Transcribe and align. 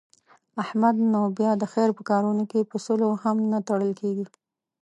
احمد 0.63 0.95
نو 1.11 1.21
بیا 1.37 1.51
د 1.57 1.63
خیر 1.73 1.89
په 1.97 2.01
کارونو 2.09 2.43
کې 2.51 2.69
په 2.71 2.77
سلو 2.85 3.09
هم 3.23 3.37
نه 3.51 3.59
تړل 3.67 3.91
کېږي. 4.01 4.25